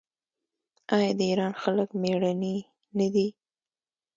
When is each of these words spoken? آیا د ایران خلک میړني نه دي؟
آیا 0.95 1.11
د 1.17 1.21
ایران 1.29 1.53
خلک 1.61 1.89
میړني 2.01 2.55
نه 2.97 3.07
دي؟ 3.13 3.27